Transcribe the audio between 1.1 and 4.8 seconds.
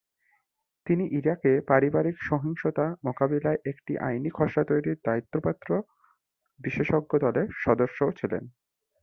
ইরাকে পারিবারিক সহিংসতা মোকাবিলায় একটি আইনের খসড়া